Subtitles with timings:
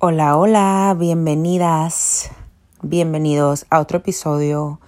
[0.00, 2.30] Hola, hola, bienvenidas,
[2.82, 4.78] bienvenidos a otro episodio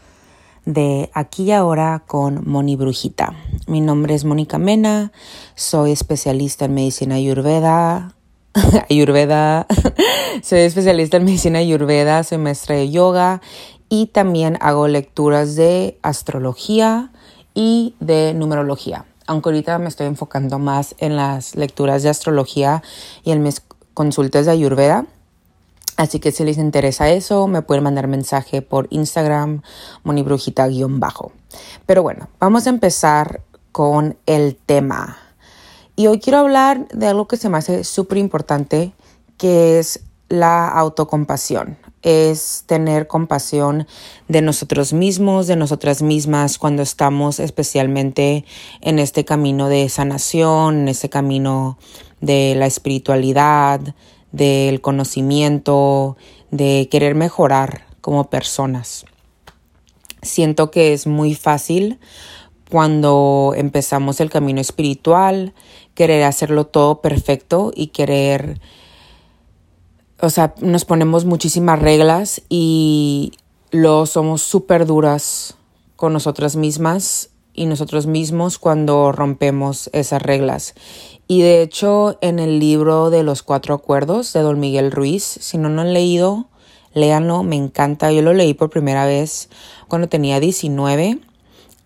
[0.66, 3.34] de Aquí y Ahora con Moni Brujita.
[3.66, 5.10] Mi nombre es Mónica Mena,
[5.56, 8.14] soy especialista en medicina ayurveda.
[8.88, 9.66] ayurveda,
[10.44, 13.42] soy especialista en medicina ayurveda, soy maestra de yoga
[13.88, 17.10] y también hago lecturas de astrología
[17.52, 19.06] y de numerología.
[19.26, 22.84] Aunque ahorita me estoy enfocando más en las lecturas de astrología
[23.24, 23.60] y en mis
[24.00, 25.04] consultas de Ayurveda.
[25.98, 29.60] Así que si les interesa eso, me pueden mandar mensaje por Instagram,
[30.04, 31.32] monibrujita-bajo.
[31.84, 35.18] Pero bueno, vamos a empezar con el tema.
[35.96, 38.94] Y hoy quiero hablar de algo que se me hace súper importante,
[39.36, 41.76] que es la autocompasión.
[42.02, 43.86] Es tener compasión
[44.28, 48.44] de nosotros mismos, de nosotras mismas, cuando estamos especialmente
[48.80, 51.78] en este camino de sanación, en este camino
[52.20, 53.80] de la espiritualidad,
[54.32, 56.16] del conocimiento,
[56.50, 59.04] de querer mejorar como personas.
[60.22, 61.98] Siento que es muy fácil
[62.70, 65.54] cuando empezamos el camino espiritual,
[65.94, 68.60] querer hacerlo todo perfecto y querer,
[70.22, 73.32] o sea, nos ponemos muchísimas reglas y
[73.70, 75.54] lo somos súper duras
[75.96, 80.74] con nosotras mismas y nosotros mismos cuando rompemos esas reglas.
[81.28, 85.58] Y de hecho, en el libro de los cuatro acuerdos de Don Miguel Ruiz, si
[85.58, 86.48] no lo han leído,
[86.94, 88.10] léanlo, me encanta.
[88.12, 89.48] Yo lo leí por primera vez
[89.88, 91.18] cuando tenía 19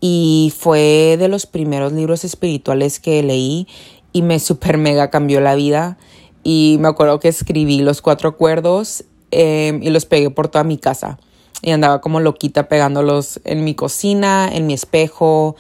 [0.01, 3.69] y fue de los primeros libros espirituales que leí
[4.13, 5.99] y me super mega cambió la vida.
[6.45, 10.77] Y me acuerdo que escribí los cuatro acuerdos em, y los pegué por toda mi
[10.77, 11.19] casa.
[11.63, 15.57] Y andaba como loquita pegándolos en mi cocina, en mi espejo.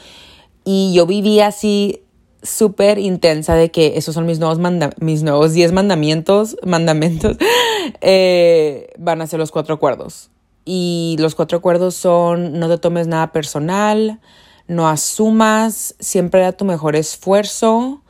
[0.64, 2.02] Y yo vivía así
[2.42, 4.58] súper intensa de que esos son mis nuevos,
[5.00, 7.38] mis nuevos 10 mandamientos, mandamientos,
[8.02, 10.30] eh, van a ser los cuatro acuerdos.
[10.66, 14.20] Y los cuatro acuerdos son no te tomes nada personal,
[14.66, 18.02] no asumas, siempre da tu mejor esfuerzo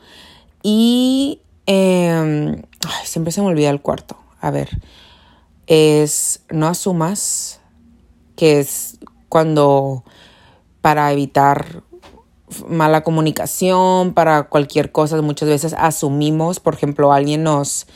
[0.63, 2.63] y em,
[3.05, 4.17] siempre se me olvida el cuarto.
[4.41, 4.69] A ver,
[5.67, 7.61] es no asumas,
[8.37, 8.99] que es
[9.29, 10.05] cuando
[10.81, 11.83] para evitar
[12.69, 17.87] mala comunicación, para cualquier cosa, muchas veces asumimos, por ejemplo, alguien nos,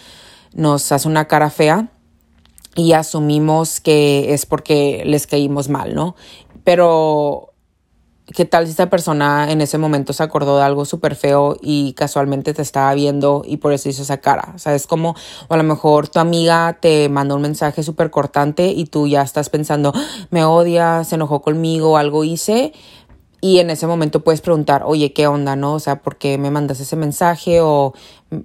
[0.55, 1.91] nos hace una cara fea
[2.75, 6.17] y asumimos que es porque les caímos mal, ¿no?
[6.65, 7.53] Pero,
[8.35, 11.93] ¿qué tal si esta persona en ese momento se acordó de algo súper feo y
[11.95, 14.53] casualmente te estaba viendo y por eso hizo esa cara?
[14.55, 15.15] O sea, es como,
[15.49, 19.23] o a lo mejor tu amiga te mandó un mensaje súper cortante y tú ya
[19.23, 22.73] estás pensando, ah, me odia, se enojó conmigo, algo hice,
[23.41, 25.75] y en ese momento puedes preguntar, oye, ¿qué onda, no?
[25.75, 27.61] O sea, ¿por qué me mandas ese mensaje?
[27.61, 27.95] O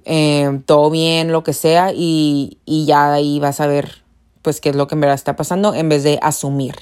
[0.05, 1.91] eh, todo bien, lo que sea.
[1.93, 4.03] Y, y ya ahí vas a ver,
[4.43, 6.75] pues, qué es lo que en verdad está pasando en vez de asumir.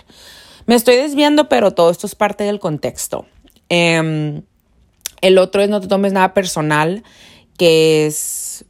[0.66, 3.26] Me estoy desviando, pero todo esto es parte del contexto.
[3.70, 4.44] Em,
[5.22, 7.04] el otro es no te tomes nada personal,
[7.58, 8.66] que es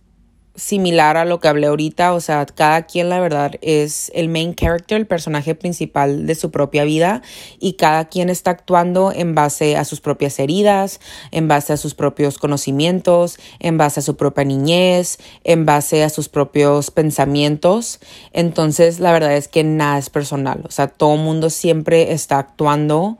[0.62, 4.54] similar a lo que hablé ahorita, o sea, cada quien la verdad es el main
[4.54, 7.24] character, el personaje principal de su propia vida
[7.60, 11.00] y cada quien está actuando en base a sus propias heridas,
[11.32, 16.10] en base a sus propios conocimientos, en base a su propia niñez, en base a
[16.10, 18.00] sus propios pensamientos.
[18.32, 23.18] Entonces, la verdad es que nada es personal, o sea, todo mundo siempre está actuando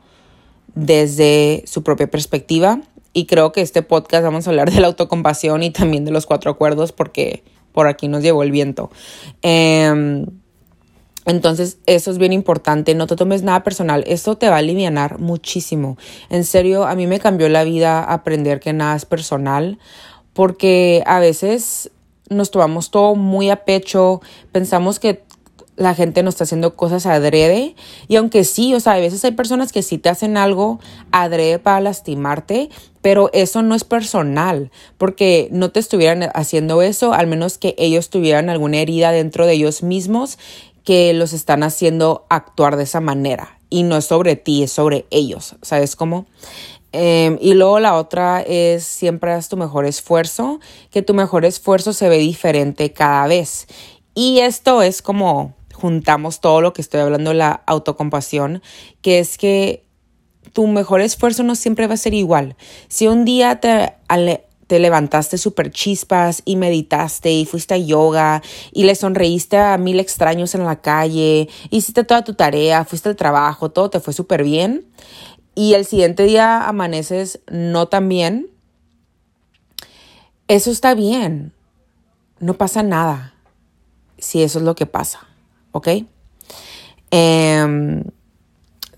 [0.76, 2.80] desde su propia perspectiva
[3.12, 6.26] y creo que este podcast vamos a hablar de la autocompasión y también de los
[6.26, 7.42] cuatro acuerdos porque
[7.72, 8.90] por aquí nos llevó el viento.
[9.42, 10.26] Em,
[11.24, 12.94] entonces, eso es bien importante.
[12.94, 14.04] No te tomes nada personal.
[14.06, 15.96] Esto te va a aliviar muchísimo.
[16.30, 19.78] En serio, a mí me cambió la vida aprender que nada es personal
[20.32, 21.90] porque a veces
[22.28, 25.22] nos tomamos todo muy a pecho, pensamos que
[25.76, 27.74] la gente no está haciendo cosas adrede.
[28.08, 31.58] Y aunque sí, o sea, a veces hay personas que sí te hacen algo adrede
[31.58, 37.58] para lastimarte, pero eso no es personal, porque no te estuvieran haciendo eso, al menos
[37.58, 40.38] que ellos tuvieran alguna herida dentro de ellos mismos
[40.84, 43.58] que los están haciendo actuar de esa manera.
[43.70, 46.26] Y no es sobre ti, es sobre ellos, ¿sabes cómo?
[46.92, 50.60] Em, y luego la otra es siempre haz tu mejor esfuerzo,
[50.90, 53.66] que tu mejor esfuerzo se ve diferente cada vez.
[54.14, 58.62] Y esto es como juntamos todo lo que estoy hablando, la autocompasión,
[59.00, 59.84] que es que
[60.52, 62.54] tu mejor esfuerzo no siempre va a ser igual.
[62.86, 63.94] Si un día te,
[64.68, 68.42] te levantaste súper chispas y meditaste y fuiste a yoga
[68.72, 73.16] y le sonreíste a mil extraños en la calle, hiciste toda tu tarea, fuiste al
[73.16, 74.86] trabajo, todo te fue súper bien
[75.56, 78.46] y el siguiente día amaneces no tan bien,
[80.46, 81.52] eso está bien,
[82.38, 83.34] no pasa nada
[84.18, 85.26] si eso es lo que pasa,
[85.72, 85.88] ¿ok?
[87.10, 88.04] Em,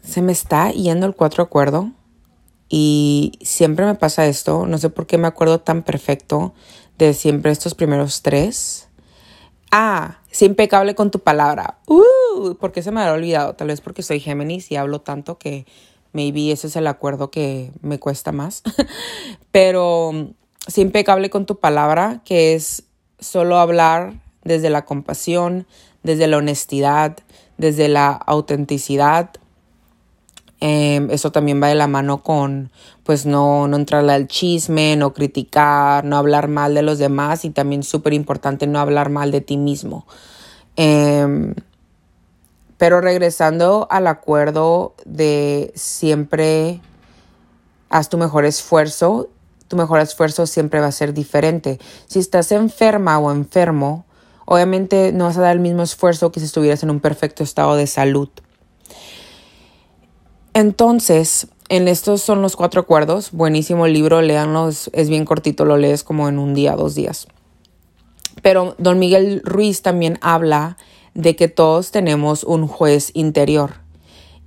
[0.03, 1.91] se me está yendo el cuatro acuerdo
[2.69, 6.55] y siempre me pasa esto, no sé por qué me acuerdo tan perfecto
[6.99, 8.89] de siempre estos primeros tres.
[9.71, 11.79] Ah, sé impecable con tu palabra.
[11.87, 13.55] Uh, ¿Por qué se me había olvidado?
[13.55, 15.67] Tal vez porque soy Géminis y hablo tanto que
[16.13, 18.63] maybe ese es el acuerdo que me cuesta más.
[19.51, 20.13] Pero
[20.67, 22.85] sé impecable con tu palabra, que es
[23.19, 25.67] solo hablar desde la compasión,
[26.05, 27.17] desde la honestidad,
[27.59, 29.31] desde la autenticidad.
[30.61, 32.71] Em, eso también va de la mano con,
[33.03, 37.51] pues, no, no entrarle al chisme, no criticar, no hablar mal de los demás y
[37.51, 40.07] también súper importante no hablar mal de ti mismo.
[40.77, 41.55] Em,
[42.79, 46.81] pero regresando al acuerdo de siempre
[47.89, 49.29] haz tu mejor esfuerzo,
[49.69, 51.79] tu mejor esfuerzo siempre va a ser diferente.
[52.07, 54.05] Si estás enferma o enfermo,
[54.47, 57.77] obviamente no vas a dar el mismo esfuerzo que si estuvieras en un perfecto estado
[57.77, 58.29] de salud.
[60.53, 63.33] Entonces, en estos son los cuatro acuerdos.
[63.33, 67.27] Buenísimo libro, léanlo, es, bien cortito, lo lees como en un día, dos días.
[68.43, 70.77] Pero don Miguel Ruiz también habla
[71.15, 73.77] de que todos tenemos un juez interior.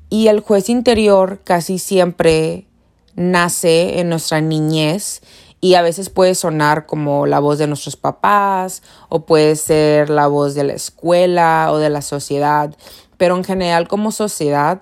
[0.10, 2.68] Y el juez interior casi siempre
[3.16, 5.22] nace en nuestra niñez
[5.60, 10.28] y a veces puede sonar como la voz de nuestros papás o puede ser la
[10.28, 12.76] voz de la escuela o de la sociedad,
[13.18, 14.82] pero en general como sociedad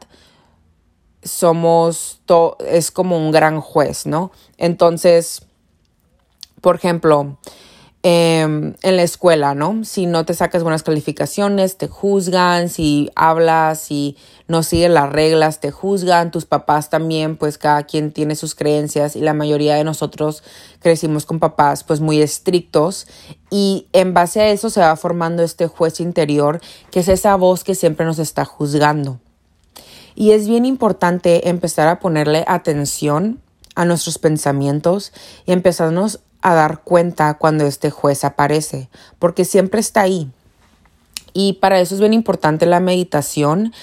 [1.23, 2.21] somos,
[2.67, 4.31] es como un gran juez, ¿no?
[4.57, 5.41] Entonces,
[6.61, 7.37] por ejemplo,
[8.07, 9.83] Em, en la escuela, ¿no?
[9.83, 14.15] Si no te sacas buenas calificaciones, te juzgan, si hablas, y
[14.47, 19.15] no sigues las reglas, te juzgan, tus papás también, pues cada quien tiene sus creencias
[19.15, 20.43] y la mayoría de nosotros
[20.81, 23.07] crecimos con papás pues muy estrictos
[23.49, 26.61] y en base a eso se va formando este juez interior
[26.91, 29.19] que es esa voz que siempre nos está juzgando.
[30.13, 33.41] Y es bien importante empezar a ponerle atención
[33.73, 35.11] a nuestros pensamientos
[35.47, 38.87] y empezarnos a dar cuenta cuando este juez aparece,
[39.17, 40.29] porque siempre está ahí.
[41.33, 43.73] Y para eso es bien importante la meditación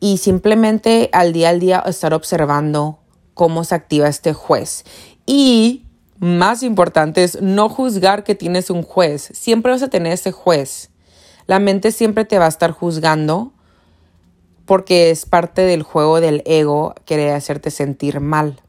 [0.00, 2.98] y simplemente al día al día estar observando
[3.34, 4.84] cómo se activa este juez.
[5.26, 5.84] Y
[6.18, 9.28] más importante es no juzgar que tienes un juez.
[9.34, 10.88] Siempre vas a tener ese juez.
[11.46, 13.52] La mente siempre te va a estar juzgando
[14.64, 18.62] porque es parte del juego del ego querer hacerte sentir mal.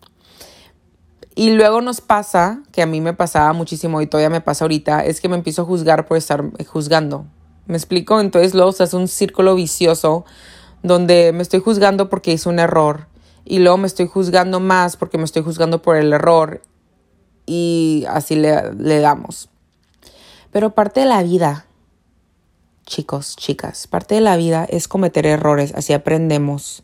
[1.38, 5.06] Y luego nos pasa, que a mí me pasaba muchísimo y todavía me pasa ahorita,
[5.06, 7.28] es que me empiezo a juzgar por estar juzgando.
[7.68, 8.20] ¿Me explico?
[8.20, 10.26] Entonces luego se hace un círculo vicioso
[10.82, 13.06] donde me estoy juzgando porque hice un error
[13.46, 16.64] y luego me estoy juzgando más porque me estoy juzgando por el error
[17.46, 19.50] y así le, le damos.
[20.52, 21.68] Pero parte de la vida,
[22.88, 26.82] chicos, chicas, parte de la vida es cometer errores, así aprendemos.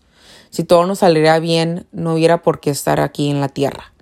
[0.51, 3.92] Si todo nos saliera bien, no hubiera por qué estar aquí en la tierra.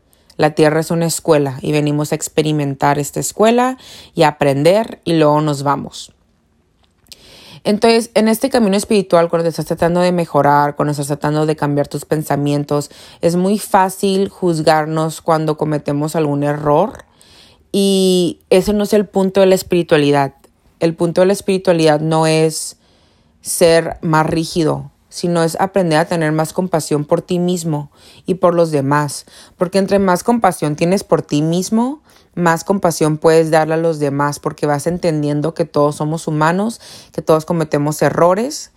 [0.42, 3.78] La tierra es una escuela y venimos a experimentar esta escuela
[4.16, 6.16] y a aprender y luego nos vamos.
[7.64, 11.88] Entonces, en este camino espiritual, cuando estás tratando de mejorar, cuando estás tratando de cambiar
[11.88, 12.90] tus pensamientos,
[13.22, 17.06] es muy fácil juzgarnos cuando cometemos algún error
[17.72, 20.34] y ese no es el punto de la espiritualidad.
[20.80, 22.78] El punto de la espiritualidad no es
[23.42, 27.92] ser más rígido, sino es aprender a tener más compasión por ti mismo
[28.26, 29.26] y por los demás,
[29.58, 32.02] porque entre más compasión tienes por ti mismo,
[32.34, 36.80] más compasión puedes darle a los demás, porque vas entendiendo que todos somos humanos,
[37.12, 38.72] que todos cometemos errores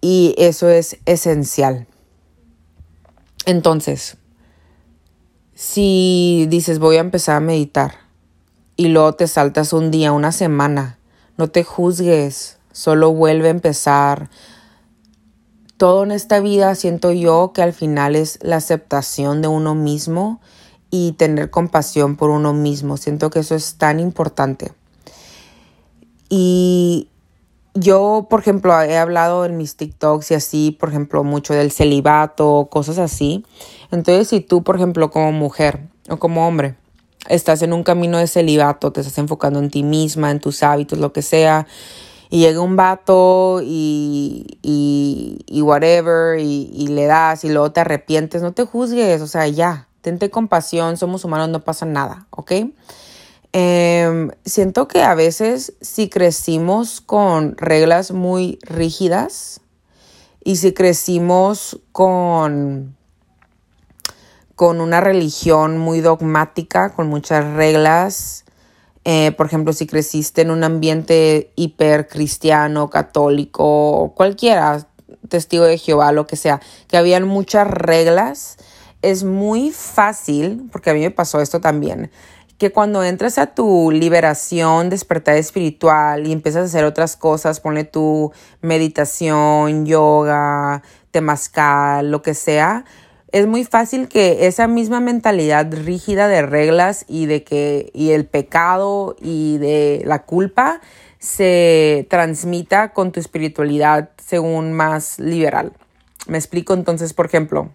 [0.00, 1.86] y eso es esencial.
[3.46, 4.16] Entonces,
[5.54, 7.98] si dices voy a empezar a meditar
[8.76, 10.98] y luego te saltas un día, una semana,
[11.36, 14.28] no te juzgues, solo vuelve a empezar,
[15.82, 20.40] todo en esta vida siento yo que al final es la aceptación de uno mismo
[20.92, 22.96] y tener compasión por uno mismo.
[22.96, 24.70] Siento que eso es tan importante.
[26.28, 27.08] Y
[27.74, 32.68] yo, por ejemplo, he hablado en mis TikToks y así, por ejemplo, mucho del celibato,
[32.70, 33.44] cosas así.
[33.90, 36.76] Entonces, si tú, por ejemplo, como mujer o como hombre,
[37.28, 41.00] estás en un camino de celibato, te estás enfocando en ti misma, en tus hábitos,
[41.00, 41.66] lo que sea,
[42.32, 48.52] y llega un vato y, y, whatever, y, le das y luego te arrepientes, no
[48.52, 52.52] te juzgues, o sea, ya, tente compasión, somos humanos, no pasa nada, ¿ok?
[53.52, 59.60] Em, siento que a veces si crecimos con reglas muy rígidas
[60.42, 62.96] y si crecimos con,
[64.56, 68.41] con una religión muy dogmática, con muchas reglas,
[69.04, 74.86] Eh, por ejemplo, si creciste en un ambiente hiper cristiano, católico, cualquiera,
[75.28, 78.58] testigo de Jehová, lo que sea, que habían muchas reglas,
[79.02, 82.10] es muy fácil, porque a mí me pasó esto también,
[82.58, 87.82] que cuando entras a tu liberación, despertar espiritual y empiezas a hacer otras cosas, pone
[87.82, 88.30] tu
[88.60, 92.84] meditación, yoga, temazcal, lo que sea,
[93.32, 98.26] es muy fácil que esa misma mentalidad rígida de reglas y de que y el
[98.26, 100.80] pecado y de la culpa
[101.18, 105.72] se transmita con tu espiritualidad según más liberal.
[106.26, 107.70] Me explico entonces, por ejemplo,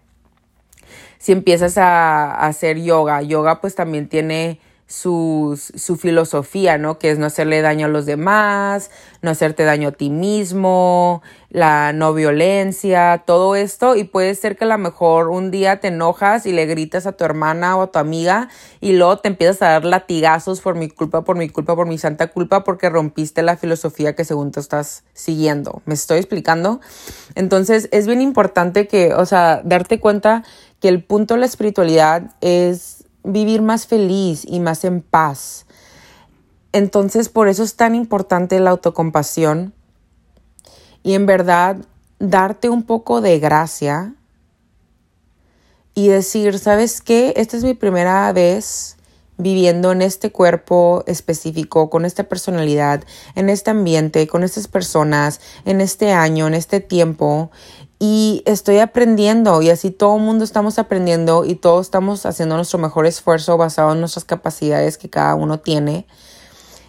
[1.18, 5.60] si empiezas a, a hacer yoga, yoga pues también tiene su,
[6.00, 6.98] filosofía, ¿no?
[6.98, 8.90] Que es no hacerle daño a los demás,
[9.22, 13.98] no hacerte daño a ti mismo, la no violencia, todo esto.
[13.98, 17.12] Y puede ser que a lo mejor un día te enojas y le gritas a
[17.12, 18.48] tu hermana o a tu amiga
[18.80, 21.98] y luego te empiezas a dar latigazos por mi culpa, por mi culpa, por mi
[21.98, 25.82] santa culpa, porque rompiste la filosofía que según tú estás siguiendo.
[25.86, 26.80] ¿Me estoy explicando?
[27.36, 30.44] Entonces es bien importante que, o sea, darte cuenta
[30.80, 32.97] que el punto de la espiritualidad es
[33.28, 35.66] vivir más feliz y más en paz.
[36.72, 39.74] Entonces, por eso es tan importante la autocompasión
[41.04, 41.78] y en verdad
[42.20, 44.16] darte un poco de gracia
[45.94, 47.34] y decir, ¿sabes qué?
[47.38, 48.98] Esta es mi primera vez
[49.38, 53.04] viviendo en este cuerpo específico, con esta personalidad,
[53.36, 57.52] en este ambiente, con estas personas, en este año, en este tiempo
[58.00, 62.78] y estoy aprendiendo y así todo el mundo estamos aprendiendo y todos estamos haciendo nuestro
[62.78, 66.06] mejor esfuerzo basado en nuestras capacidades que cada uno tiene.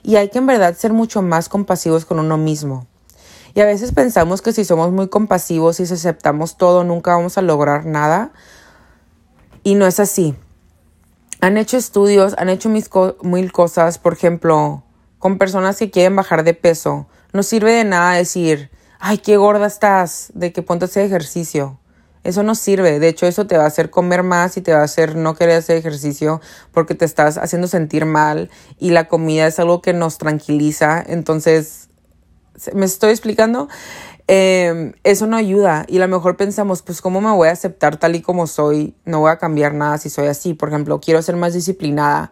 [0.02, 2.86] Y hay que en verdad ser mucho más compasivos con uno mismo.
[3.54, 7.38] Y a veces pensamos que si somos muy compasivos y si aceptamos todo, nunca vamos
[7.38, 8.30] a lograr nada.
[9.62, 10.36] Y no es así.
[11.40, 14.82] Han hecho estudios, han hecho mil cosas, por ejemplo,
[15.18, 17.06] con personas que quieren bajar de peso.
[17.32, 21.78] No sirve de nada decir, ay, qué gorda estás, de que ponte a hacer ejercicio.
[22.24, 22.98] Eso no sirve.
[22.98, 25.34] De hecho, eso te va a hacer comer más y te va a hacer no
[25.34, 26.40] querer hacer ejercicio
[26.72, 31.02] porque te estás haciendo sentir mal y la comida es algo que nos tranquiliza.
[31.06, 31.88] Entonces,
[32.74, 33.68] ¿me estoy explicando?
[34.26, 37.96] Em, eso no ayuda y a lo mejor pensamos, pues, ¿cómo me voy a aceptar
[37.96, 38.94] tal y como soy?
[39.06, 40.52] No voy a cambiar nada si soy así.
[40.52, 42.30] Por ejemplo, quiero ser más disciplinada.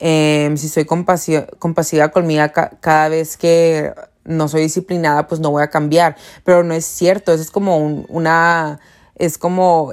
[0.00, 2.44] Em, si soy compasiva, compasiva conmigo
[2.80, 3.92] cada vez que
[4.28, 6.16] no soy disciplinada, pues no voy a cambiar.
[6.44, 8.78] Pero no es cierto, eso es como una,
[9.16, 9.92] es como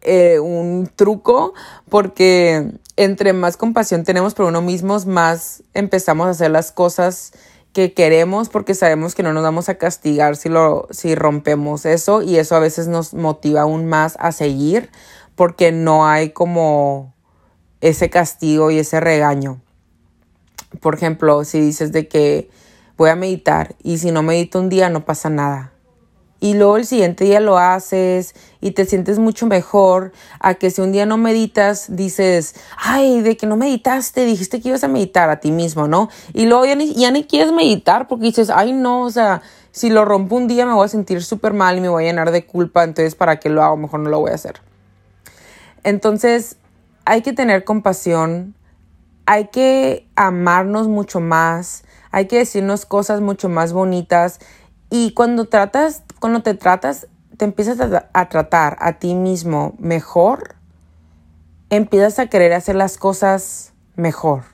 [0.00, 1.54] eh, un truco
[1.88, 7.32] porque entre más compasión tenemos por uno mismos, más empezamos a hacer las cosas
[7.72, 12.20] que queremos porque sabemos que no nos vamos a castigar si lo si rompemos eso
[12.20, 14.90] y eso a veces nos motiva aún más a seguir
[15.34, 17.14] porque no hay como
[17.80, 19.60] ese castigo y ese regaño
[20.80, 22.48] por ejemplo, si dices de que
[22.96, 25.72] voy a meditar y si no medito un día no pasa nada.
[26.40, 30.82] Y luego el siguiente día lo haces y te sientes mucho mejor a que si
[30.82, 35.30] un día no meditas dices, ay, de que no meditaste, dijiste que ibas a meditar
[35.30, 36.10] a ti mismo, ¿no?
[36.34, 39.40] Y luego ya ni, ya ni quieres meditar porque dices, ay, no, o sea,
[39.70, 42.08] si lo rompo un día me voy a sentir súper mal y me voy a
[42.08, 43.78] llenar de culpa, entonces ¿para qué lo hago?
[43.78, 44.60] Mejor no lo voy a hacer.
[45.82, 46.58] Entonces,
[47.06, 48.54] hay que tener compasión
[49.26, 54.40] hay que amarnos mucho más, hay que decirnos cosas mucho más bonitas
[54.90, 57.78] y cuando tratas, cuando te tratas, te empiezas
[58.12, 60.54] a, tratar a ti mismo mejor,
[61.70, 64.44] empiezas a querer hacer las cosas mejor.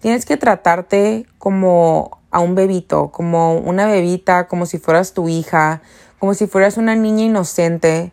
[0.00, 5.80] Tienes que tratarte como a un bebito, como una bebita, como si fueras tu hija,
[6.18, 8.12] como si fueras una niña inocente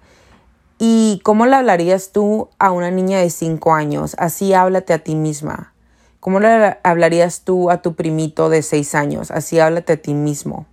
[0.78, 4.16] ¿Y cómo le hablarías tú a una niña de 5 años?
[4.20, 5.74] Así háblate a ti misma.
[6.20, 9.32] ¿Cómo le hablarías tú a tu primito de 6 años?
[9.32, 10.66] Así háblate a ti mismo.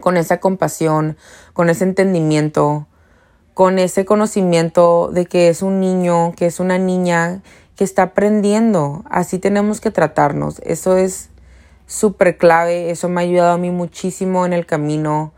[0.00, 1.16] Con esa compasión,
[1.52, 2.88] con ese entendimiento,
[3.54, 7.42] con ese conocimiento de que es un niño, que es una niña
[7.76, 9.04] que está aprendiendo.
[9.08, 10.58] Así tenemos que tratarnos.
[10.64, 11.28] Eso es
[11.86, 12.90] súper clave.
[12.90, 15.32] Eso me ha ayudado a mí muchísimo en el camino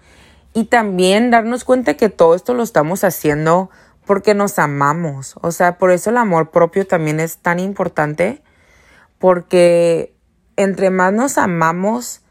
[0.59, 3.71] y también darnos cuenta que todo esto lo estamos haciendo
[4.05, 5.37] porque nos amamos.
[5.41, 8.43] O sea, por eso el amor propio también es tan importante,
[9.21, 10.17] porque
[10.57, 12.23] entre más nos amamos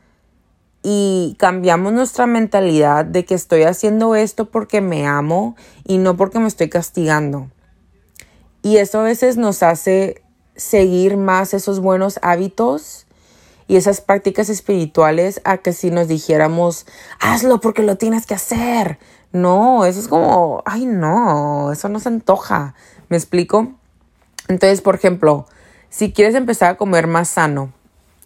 [0.84, 5.56] y cambiamos nuestra mentalidad de que estoy haciendo esto porque me amo
[5.86, 7.50] y no porque me estoy castigando.
[8.62, 10.22] Y eso a veces nos hace
[10.58, 13.07] seguir más esos buenos hábitos
[13.68, 16.86] y esas prácticas espirituales a que si nos dijéramos,
[17.20, 18.98] hazlo porque lo tienes que hacer.
[19.32, 22.76] No, eso es como, ay no, eso no se antoja.
[23.10, 23.74] ¿Me explico?
[24.48, 25.46] Entonces, por ejemplo,
[25.90, 27.74] si quieres empezar a comer más sano,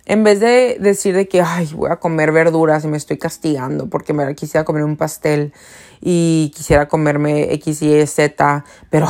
[0.05, 3.87] en vez de decir de que, ay, voy a comer verduras y me estoy castigando
[3.87, 5.53] porque me quisiera comer un pastel
[6.01, 9.07] y quisiera comerme X, Y, Z, pero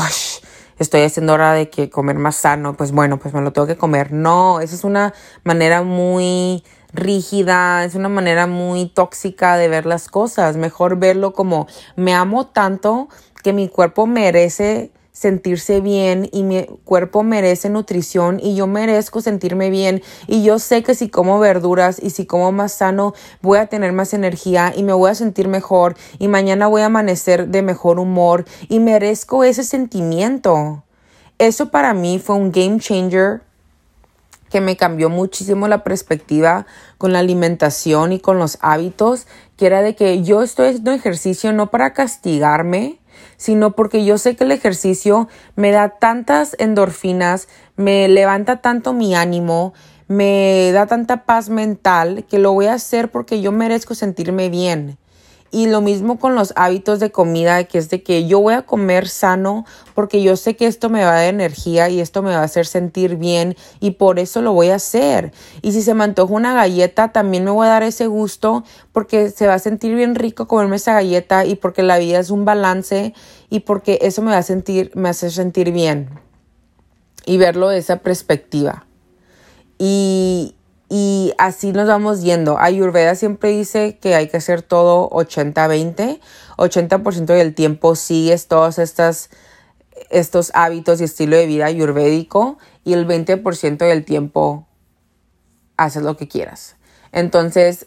[0.81, 3.77] estoy haciendo hora de que comer más sano, pues bueno, pues me lo tengo que
[3.77, 4.11] comer.
[4.11, 10.09] No, esa es una manera muy rígida, es una manera muy tóxica de ver las
[10.09, 10.57] cosas.
[10.57, 13.09] Mejor verlo como me amo tanto
[13.43, 19.70] que mi cuerpo merece sentirse bien y mi cuerpo merece nutrición y yo merezco sentirme
[19.70, 23.68] bien y yo sé que si como verduras y si como más sano voy a
[23.68, 27.62] tener más energía y me voy a sentir mejor y mañana voy a amanecer de
[27.62, 30.84] mejor humor y merezco ese sentimiento.
[31.38, 33.41] Eso para mí fue un game changer
[34.51, 39.25] que me cambió muchísimo la perspectiva con la alimentación y con los hábitos,
[39.56, 43.00] que era de que yo estoy haciendo ejercicio no para castigarme,
[43.38, 49.15] sino porque yo sé que el ejercicio me da tantas endorfinas, me levanta tanto mi
[49.15, 49.74] ánimo,
[50.08, 54.98] me da tanta paz mental que lo voy a hacer porque yo merezco sentirme bien.
[55.53, 58.62] Y lo mismo con los hábitos de comida, que es de que yo voy a
[58.62, 62.29] comer sano porque yo sé que esto me va a dar energía y esto me
[62.31, 65.34] va a hacer sentir bien y por eso lo voy a hacer.
[65.62, 69.29] Y si se me antoja una galleta, también me voy a dar ese gusto porque
[69.29, 72.46] se va a sentir bien rico comerme esa galleta y porque la vida es un
[72.46, 73.13] balance
[73.50, 76.10] y porque eso me va a sentir, me hace sentir bien.
[77.25, 78.86] Y verlo de esa perspectiva.
[79.77, 80.55] Y,
[80.93, 82.60] y así nos vamos yendo.
[82.60, 86.19] Ayurveda siempre dice que hay que hacer todo 80-20.
[86.57, 89.29] 80%, del tiempo sigues todos estos
[90.53, 94.67] hábitos y estilo de vida ayurvédico y el 20% del tiempo
[95.77, 96.75] haces lo que quieras.
[97.13, 97.86] Entonces,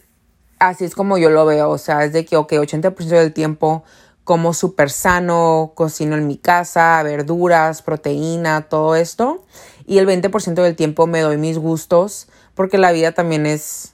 [0.57, 1.69] así es como yo lo veo.
[1.69, 3.83] O sea, es de que, ok, 80% del tiempo
[4.23, 9.45] como súper sano, cocino en mi casa, verduras, proteína, todo esto.
[9.85, 13.93] Y el 20% del tiempo me doy mis gustos porque la vida también es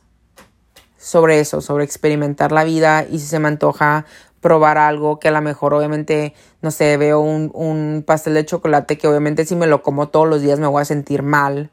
[0.98, 4.06] sobre eso, sobre experimentar la vida y si se me antoja
[4.40, 8.98] probar algo que a lo mejor obviamente, no sé, veo un, un pastel de chocolate
[8.98, 11.70] que obviamente si me lo como todos los días me voy a sentir mal,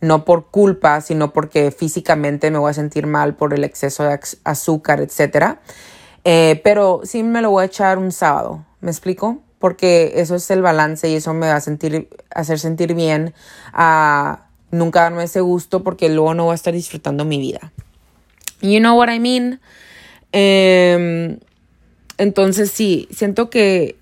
[0.00, 4.20] no por culpa, sino porque físicamente me voy a sentir mal por el exceso de
[4.44, 5.58] azúcar, etc.
[6.24, 9.38] Eh, pero sí me lo voy a echar un sábado, ¿me explico?
[9.58, 13.34] Porque eso es el balance y eso me va a sentir, hacer sentir bien
[13.72, 14.43] a
[14.74, 17.72] nunca darme ese gusto porque luego no voy a estar disfrutando mi vida.
[18.60, 19.60] You know what I mean?
[20.32, 21.38] Em,
[22.18, 23.96] entonces sí, siento que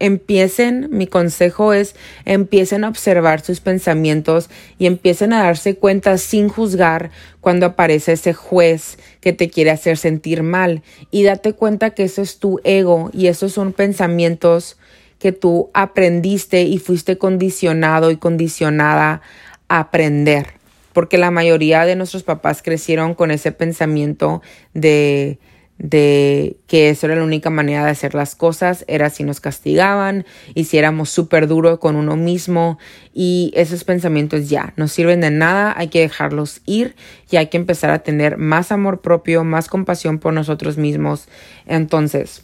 [0.00, 4.48] empiecen, mi consejo es empiecen a observar sus pensamientos
[4.78, 9.96] y empiecen a darse cuenta sin juzgar cuando aparece ese juez que te quiere hacer
[9.96, 14.76] sentir mal y date cuenta que eso es tu ego y esos son pensamientos
[15.18, 19.20] que tú aprendiste y fuiste condicionado y condicionada
[19.68, 20.54] aprender,
[20.92, 24.42] porque la mayoría de nuestros papás crecieron con ese pensamiento
[24.74, 25.38] de
[25.78, 30.26] de que eso era la única manera de hacer las cosas, era si nos castigaban
[30.54, 32.78] y si súper duros con uno mismo
[33.14, 36.96] y esos pensamientos ya no sirven de nada, hay que dejarlos ir
[37.30, 41.28] y hay que empezar a tener más amor propio, más compasión por nosotros mismos.
[41.66, 42.42] Entonces,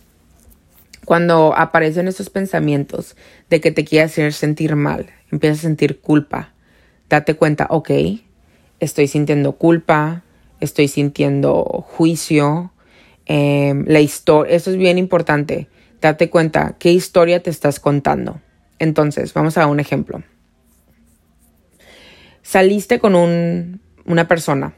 [1.05, 3.17] cuando aparecen esos pensamientos
[3.51, 6.54] de que te quiere hacer sentir mal, empiezas a sentir culpa,
[7.09, 7.91] date cuenta, ok,
[8.81, 10.23] estoy sintiendo culpa,
[10.61, 12.73] estoy sintiendo juicio,
[13.27, 15.69] em, la historia, eso es bien importante,
[16.01, 18.41] date cuenta qué historia te estás contando.
[18.79, 20.23] Entonces, vamos a un ejemplo.
[22.43, 24.75] Saliste con un, una persona,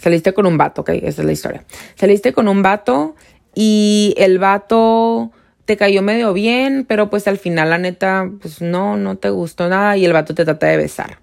[0.00, 1.64] saliste con un vato, ok, esa es la historia.
[1.96, 3.16] Saliste con un vato
[3.54, 5.32] y el vato
[5.64, 9.68] te cayó medio bien, pero pues al final la neta, pues no, no te gustó
[9.68, 11.18] nada y el vato te trata de besar.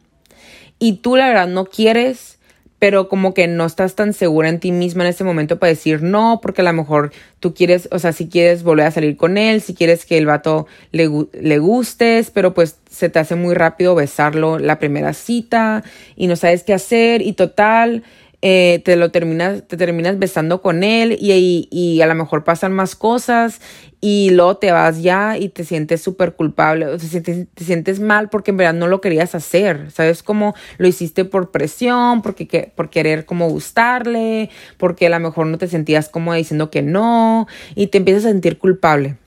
[0.80, 2.40] Y tú la verdad no quieres,
[2.80, 6.02] pero como que no estás tan segura en ti misma en ese momento para decir
[6.02, 9.38] no, porque a lo mejor tú quieres, o sea, si quieres volver a salir con
[9.38, 13.54] él, si quieres que el vato le, le gustes, pero pues se te hace muy
[13.54, 15.84] rápido besarlo la primera cita
[16.16, 18.02] y no sabes qué hacer y total,
[18.42, 22.74] eh, te lo terminas, te terminas besando con él y, y, a lo mejor pasan
[22.74, 23.62] más cosas
[24.02, 28.00] y luego te vas ya y te sientes súper culpable, o te sientes, te sientes
[28.00, 30.24] mal porque en verdad no lo querías hacer, ¿sabes?
[30.24, 35.46] Como lo hiciste por presión, porque, que, por querer como gustarle, porque a lo mejor
[35.46, 39.18] no te sentías como diciendo que no y te empiezas a sentir culpable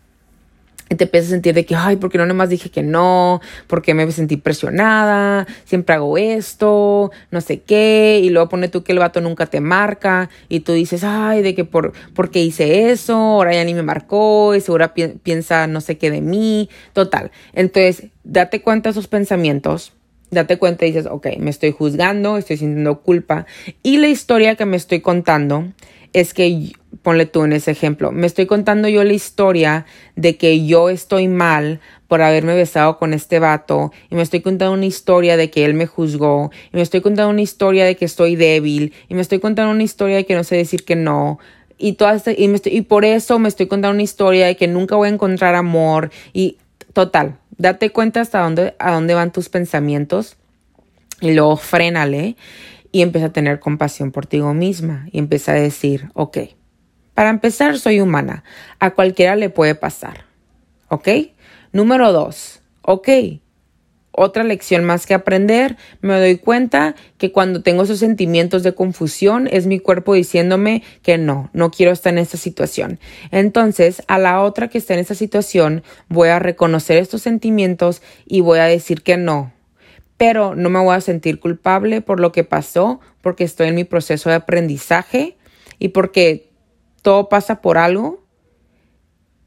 [0.88, 3.40] te empiezas a sentir de que, ay, ¿por qué no nomás dije que no?
[3.66, 5.47] ¿Por qué me sentí presionada?
[5.64, 8.20] Siempre hago esto, no sé qué.
[8.23, 11.55] Y luego pone tú que el vato nunca te marca y tú dices, ay, de
[11.55, 15.81] que por, por qué hice eso, ahora ya ni me marcó y segura piensa no
[15.81, 16.68] sé qué de mí.
[16.92, 17.31] Total.
[17.53, 19.92] Entonces, date cuenta de esos pensamientos
[20.35, 23.47] Date cuenta y dices, ok, me estoy juzgando, estoy sintiendo culpa.
[23.83, 25.68] Y la historia que me estoy contando
[26.14, 26.72] es que,
[27.03, 29.85] ponle tú en ese ejemplo, me estoy contando yo la historia
[30.16, 34.72] de que yo estoy mal por haberme besado con este vato y me estoy contando
[34.72, 38.05] una historia de que él me juzgó y me estoy contando una historia de que
[38.05, 41.40] estoy débil y me estoy contando una historia de que no sé decir que no
[41.77, 44.57] y toda este, y, me estoy, y por eso me estoy contando una historia de
[44.57, 46.59] que nunca voy a encontrar amor y
[46.92, 50.37] total, date cuenta hasta dónde, a dónde van tus pensamientos
[51.20, 52.37] y luego frénale
[52.94, 56.38] y empieza a tener compasión por ti misma y empieza a decir, ok,
[57.12, 58.44] para empezar soy humana,
[58.78, 60.26] a cualquiera le puede pasar,
[60.90, 61.09] ¿ok?
[61.72, 63.09] Número dos, ok,
[64.12, 69.48] otra lección más que aprender, me doy cuenta que cuando tengo esos sentimientos de confusión
[69.50, 73.00] es mi cuerpo diciéndome que no, no quiero estar en esta situación.
[73.33, 78.40] Entonces, a la otra que está en esta situación, voy a reconocer estos sentimientos y
[78.40, 79.54] voy a decir que no.
[80.16, 83.85] Pero no me voy a sentir culpable por lo que pasó, porque estoy en mi
[83.85, 85.37] proceso de aprendizaje
[85.79, 86.50] y porque
[87.03, 88.24] todo pasa por algo.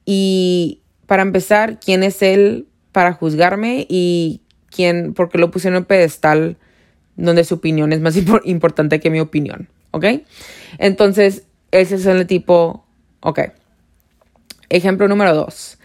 [0.06, 5.86] Y para empezar, ¿quién es él para juzgarme y quién, porque lo puse en un
[5.86, 6.58] pedestal
[7.16, 10.06] donde su opinión es más importante que mi opinión, ¿ok?
[10.78, 12.86] Entonces, ese es el tipo,
[13.22, 13.40] ok.
[14.70, 15.77] Ejemplo número dos.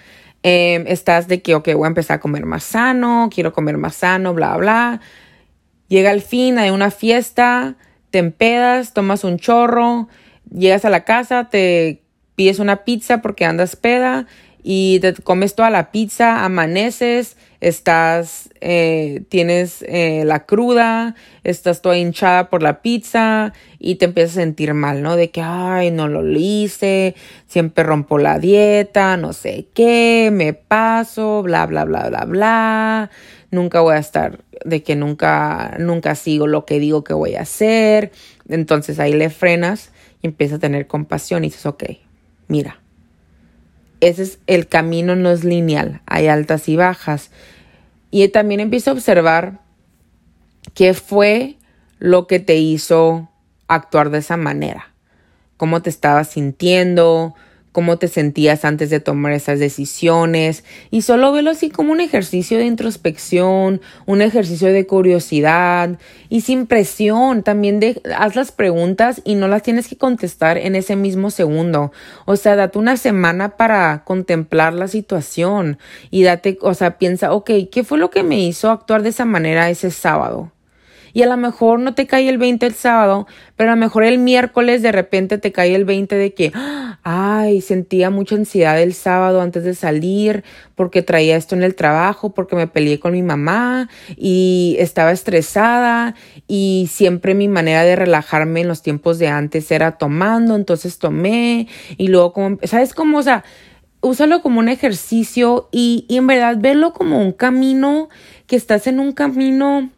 [0.42, 3.96] Em, estás de que, ok, voy a empezar a comer más sano, quiero comer más
[3.96, 5.00] sano, bla, bla.
[5.88, 7.76] Llega el fin, hay una fiesta,
[8.10, 10.08] te empedas, tomas un chorro,
[10.50, 12.02] llegas a la casa, te
[12.34, 14.26] pides una pizza porque andas peda
[14.62, 21.96] y te comes toda la pizza, amaneces, estás, eh, tienes eh, la cruda, estás toda
[21.96, 25.16] hinchada por la pizza y te empiezas a sentir mal, ¿no?
[25.16, 31.42] De que, ay, no lo hice, siempre rompo la dieta, no sé qué, me paso,
[31.42, 33.10] bla, bla, bla, bla, bla,
[33.50, 37.42] nunca voy a estar, de que nunca, nunca sigo lo que digo que voy a
[37.42, 38.12] hacer.
[38.48, 41.84] Entonces ahí le frenas y empiezas a tener compasión y dices, ok,
[42.46, 42.81] mira
[44.02, 47.30] ese es el camino no es lineal, hay altas y bajas.
[48.10, 49.60] Y también empiezo a observar
[50.74, 51.56] qué fue
[51.98, 53.30] lo que te hizo
[53.68, 54.92] actuar de esa manera,
[55.56, 57.36] cómo te estabas sintiendo,
[57.72, 60.64] cómo te sentías antes de tomar esas decisiones.
[60.90, 66.66] Y solo velo así como un ejercicio de introspección, un ejercicio de curiosidad y sin
[66.66, 71.30] presión, también de, haz las preguntas y no las tienes que contestar en ese mismo
[71.30, 71.92] segundo,
[72.24, 75.78] o sea, date una semana para contemplar la situación
[76.10, 79.24] y date, o sea, piensa, ok, ¿qué fue lo que me hizo actuar de esa
[79.24, 80.52] manera ese sábado?
[81.12, 84.04] Y a lo mejor no te cae el 20 el sábado, pero a lo mejor
[84.04, 86.52] el miércoles de repente te cae el 20 de que,
[87.02, 90.44] ay, sentía mucha ansiedad el sábado antes de salir
[90.74, 96.14] porque traía esto en el trabajo, porque me peleé con mi mamá y estaba estresada
[96.48, 101.68] y siempre mi manera de relajarme en los tiempos de antes era tomando, entonces tomé
[101.96, 103.18] y luego como, ¿sabes cómo?
[103.18, 103.44] O sea,
[104.00, 108.08] úsalo como un ejercicio y, y en verdad verlo como un camino,
[108.46, 109.90] que estás en un camino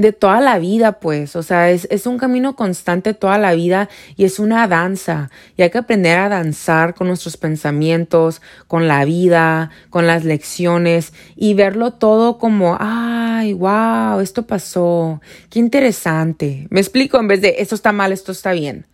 [0.00, 3.90] de toda la vida, pues, o sea, es, es, un camino constante toda la vida
[4.16, 9.04] y es una danza y hay que aprender a danzar con nuestros pensamientos, con la
[9.04, 16.66] vida, con las lecciones y verlo todo como, ay, wow, esto pasó, qué interesante.
[16.70, 18.86] Me explico en vez de esto está mal, esto está bien,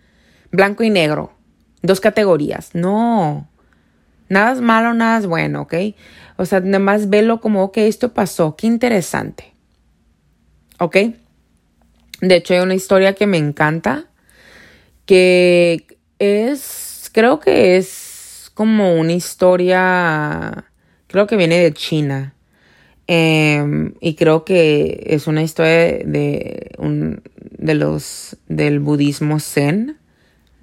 [0.51, 1.35] blanco y negro,
[1.83, 3.49] dos categorías, no.
[4.29, 5.75] Nada es malo, nada es bueno, ¿ok?
[6.37, 9.56] O sea, nada más verlo como, ok, esto pasó, qué interesante.
[10.79, 10.97] ¿Ok?
[12.21, 14.07] De hecho, hay una historia que me encanta,
[15.05, 15.87] que
[16.19, 20.65] es, creo que es como una historia,
[21.07, 22.35] creo que viene de China.
[23.07, 29.99] Em, y creo que es una historia de un, de los, del budismo zen.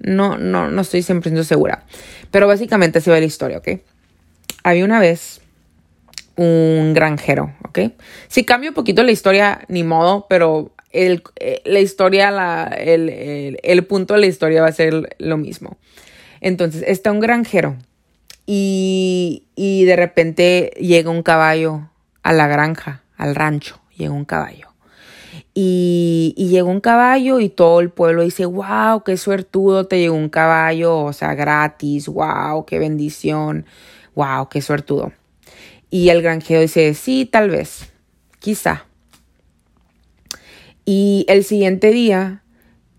[0.00, 1.86] No, no, no estoy siempre segura.
[2.30, 3.68] Pero básicamente así va la historia, ¿ok?
[4.62, 5.40] Había una vez
[6.36, 7.52] un granjero,
[8.28, 14.14] Si cambio un poquito la historia, ni modo, pero el, eh, la historia, el, punto
[14.14, 15.76] de la historia va a ser lo mismo.
[16.40, 17.76] Entonces, está un granjero
[18.46, 21.90] y, y de repente llega un caballo
[22.22, 24.68] a la granja, al rancho, llega un caballo.
[25.52, 30.16] Y, y, llegó un caballo y todo el pueblo dice, wow, qué suertudo, te llegó
[30.16, 33.64] un caballo, o sea, gratis, wow, qué bendición,
[34.16, 35.12] wow, qué suertudo.
[35.94, 37.92] Y el granjero dice, sí, tal vez,
[38.40, 38.86] quizá.
[40.84, 42.42] Y el siguiente día,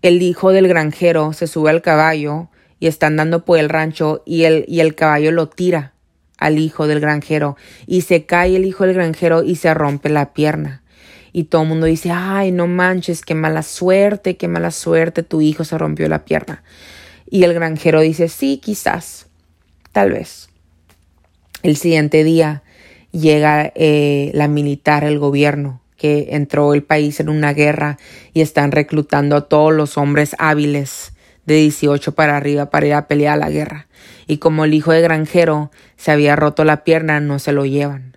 [0.00, 2.48] el hijo del granjero se sube al caballo
[2.80, 5.92] y está andando por el rancho y el, y el caballo lo tira
[6.38, 10.32] al hijo del granjero y se cae el hijo del granjero y se rompe la
[10.32, 10.82] pierna.
[11.34, 15.42] Y todo el mundo dice, ay, no manches, qué mala suerte, qué mala suerte, tu
[15.42, 16.62] hijo se rompió la pierna.
[17.28, 19.26] Y el granjero dice, sí, quizás,
[19.92, 20.48] tal vez.
[21.62, 22.62] El siguiente día
[23.20, 27.98] llega eh, la militar, el gobierno, que entró el país en una guerra
[28.32, 31.12] y están reclutando a todos los hombres hábiles
[31.46, 33.86] de 18 para arriba para ir a pelear a la guerra.
[34.26, 38.16] Y como el hijo de granjero se había roto la pierna, no se lo llevan.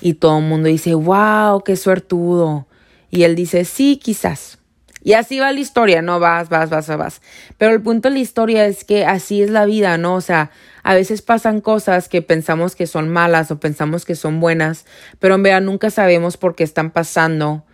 [0.00, 2.66] Y todo el mundo dice, wow, qué suertudo.
[3.10, 4.58] Y él dice, sí, quizás.
[5.04, 7.22] Y así va la historia, no vas, vas, vas, vas.
[7.58, 10.14] Pero el punto de la historia es que así es la vida, ¿no?
[10.14, 10.50] O sea,
[10.82, 14.86] a veces pasan cosas que pensamos que son malas o pensamos que son buenas,
[15.18, 17.64] pero en verdad nunca sabemos por qué están pasando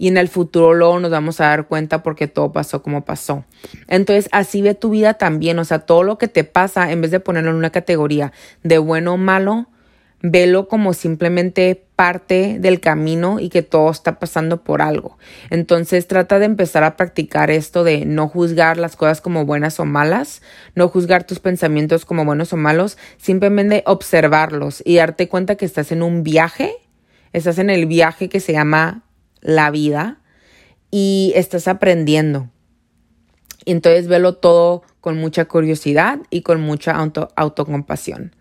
[0.00, 3.44] y en el futuro luego nos vamos a dar cuenta porque todo pasó como pasó.
[3.86, 7.10] Entonces, así ve tu vida también, o sea, todo lo que te pasa, en vez
[7.10, 8.32] de ponerlo en una categoría
[8.62, 9.66] de bueno o malo,
[10.22, 15.18] velo como simplemente parte del camino y que todo está pasando por algo.
[15.48, 19.84] Entonces trata de empezar a practicar esto de no juzgar las cosas como buenas o
[19.84, 20.42] malas,
[20.74, 25.92] no juzgar tus pensamientos como buenos o malos, simplemente observarlos y darte cuenta que estás
[25.92, 26.74] en un viaje,
[27.32, 29.04] estás en el viaje que se llama
[29.40, 30.20] la vida
[30.90, 32.50] y estás aprendiendo.
[33.64, 38.34] Entonces velo todo con mucha curiosidad y con mucha auto, autocompasión.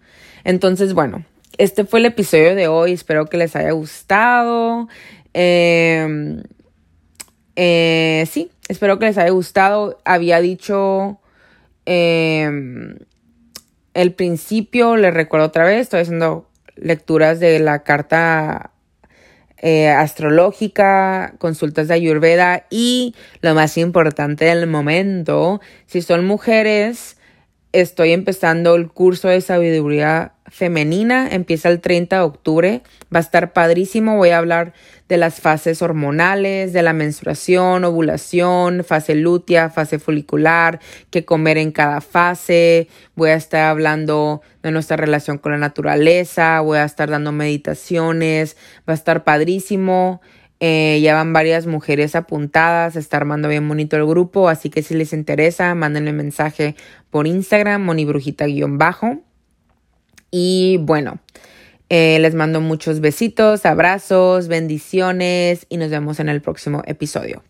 [0.43, 1.25] Entonces, bueno,
[1.57, 2.93] este fue el episodio de hoy.
[2.93, 4.87] Espero que les haya gustado.
[5.33, 6.43] Em,
[7.55, 9.99] eh, sí, espero que les haya gustado.
[10.05, 11.19] Había dicho
[11.85, 12.97] em,
[13.93, 18.71] el principio, les recuerdo otra vez, estoy haciendo lecturas de la carta
[19.61, 27.17] eh, astrológica, consultas de Ayurveda y lo más importante del momento, si son mujeres,
[27.71, 32.81] estoy empezando el curso de sabiduría femenina, empieza el 30 de octubre,
[33.13, 34.73] va a estar padrísimo, voy a hablar
[35.07, 40.79] de las fases hormonales, de la menstruación, ovulación, fase lútea, fase folicular,
[41.11, 46.61] qué comer en cada fase, voy a estar hablando de nuestra relación con la naturaleza,
[46.61, 50.21] voy a estar dando meditaciones, va a estar padrísimo.
[50.61, 54.93] Eh, ya van varias mujeres apuntadas, está armando bien bonito el grupo, así que si
[54.93, 56.75] les interesa, mándenme mensaje
[57.09, 59.21] por Instagram, monibrujita-bajo.
[60.31, 61.19] Y bueno,
[61.89, 67.41] eh, les mando muchos besitos, abrazos, bendiciones y nos vemos en el próximo episodio.